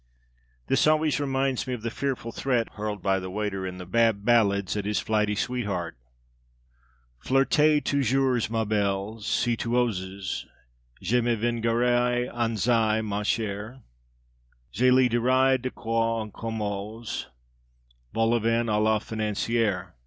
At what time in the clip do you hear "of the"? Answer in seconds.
1.75-1.91